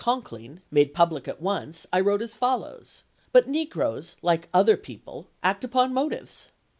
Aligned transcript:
Conkling, 0.03 0.61
made 0.71 0.95
public 0.95 1.27
at 1.27 1.39
once, 1.39 1.85
I 1.93 1.99
wrote 1.99 2.23
as 2.23 2.33
follows: 2.33 3.03
Aug., 3.33 3.33
1864.' 3.33 3.33
But 3.33 3.47
negroes, 3.47 4.15
like 4.23 4.49
other 4.51 4.75
people, 4.75 5.27
act 5.43 5.63
upon 5.63 5.93
motives. 5.93 6.49